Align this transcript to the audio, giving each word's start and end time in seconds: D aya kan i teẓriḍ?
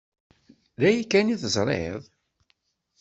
D 0.79 0.81
aya 0.89 1.03
kan 1.11 1.31
i 1.33 1.35
teẓriḍ? 1.41 2.03